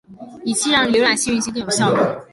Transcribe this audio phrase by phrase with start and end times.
[0.43, 1.99] 以期让浏览器运行更有效率。